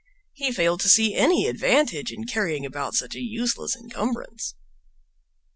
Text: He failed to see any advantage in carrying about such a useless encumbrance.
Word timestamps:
He 0.33 0.51
failed 0.51 0.79
to 0.79 0.89
see 0.89 1.13
any 1.13 1.45
advantage 1.45 2.11
in 2.11 2.25
carrying 2.25 2.65
about 2.65 2.95
such 2.95 3.13
a 3.13 3.21
useless 3.21 3.75
encumbrance. 3.75 4.55